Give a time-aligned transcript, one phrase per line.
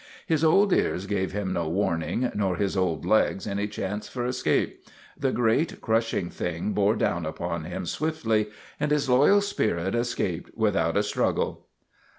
[0.25, 4.83] His old ears gave him no warning nor his old legs any chance for escape;
[5.15, 8.47] the great, crushing thing bore down upon him swiftly
[8.79, 11.67] and his loyal spirit escaped without a struggle.